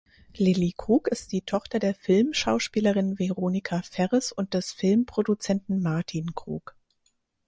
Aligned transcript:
Lilly 0.39 0.73
Krug 0.75 1.09
ist 1.11 1.31
die 1.31 1.43
Tochter 1.43 1.77
der 1.77 1.93
Filmschauspielerin 1.93 3.19
Veronica 3.19 3.83
Ferres 3.83 4.31
und 4.31 4.55
des 4.55 4.71
Filmproduzenten 4.71 5.79
Martin 5.79 6.33
Krug. 6.33 6.75